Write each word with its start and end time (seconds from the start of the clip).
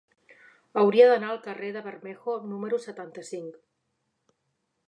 Hauria 0.83 1.09
d'anar 1.11 1.29
al 1.33 1.41
carrer 1.43 1.69
de 1.77 1.83
Bermejo 1.89 2.39
número 2.55 2.83
setanta-cinc. 2.89 3.63